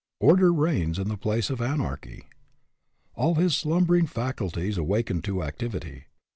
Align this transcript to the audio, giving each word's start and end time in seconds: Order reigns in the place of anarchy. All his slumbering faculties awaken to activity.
Order 0.19 0.51
reigns 0.51 0.97
in 0.97 1.09
the 1.09 1.15
place 1.15 1.51
of 1.51 1.61
anarchy. 1.61 2.25
All 3.13 3.35
his 3.35 3.55
slumbering 3.55 4.07
faculties 4.07 4.79
awaken 4.79 5.21
to 5.21 5.43
activity. 5.43 6.05